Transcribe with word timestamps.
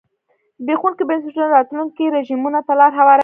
زبېښونکي 0.63 1.03
بنسټونه 1.09 1.47
راتلونکو 1.55 2.13
رژیمونو 2.17 2.59
ته 2.67 2.73
لار 2.79 2.91
هواروي. 2.99 3.19